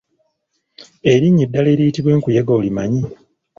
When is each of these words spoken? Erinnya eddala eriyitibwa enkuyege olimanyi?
Erinnya 1.11 1.43
eddala 1.45 1.69
eriyitibwa 1.73 2.11
enkuyege 2.15 2.51
olimanyi? 2.59 3.01